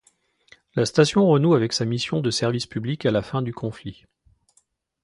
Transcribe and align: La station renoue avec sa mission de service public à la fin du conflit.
La 0.75 0.87
station 0.87 1.27
renoue 1.27 1.53
avec 1.53 1.73
sa 1.73 1.85
mission 1.85 2.21
de 2.21 2.31
service 2.31 2.65
public 2.65 3.05
à 3.05 3.11
la 3.11 3.21
fin 3.21 3.43
du 3.43 3.53
conflit. 3.53 4.07